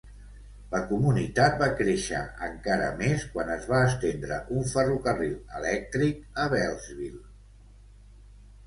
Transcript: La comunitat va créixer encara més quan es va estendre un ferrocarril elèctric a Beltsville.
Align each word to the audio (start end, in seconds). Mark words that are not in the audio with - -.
La 0.69 0.79
comunitat 0.91 1.59
va 1.59 1.67
créixer 1.81 2.21
encara 2.47 2.87
més 3.03 3.27
quan 3.35 3.53
es 3.57 3.69
va 3.75 3.83
estendre 3.91 4.41
un 4.57 4.67
ferrocarril 4.73 5.37
elèctric 5.61 6.45
a 6.47 6.51
Beltsville. 6.57 7.25